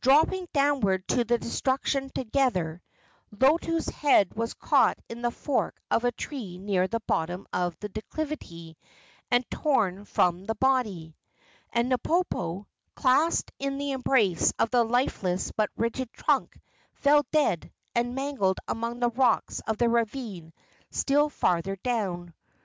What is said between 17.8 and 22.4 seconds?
and mangled among the rocks of the ravine still farther down.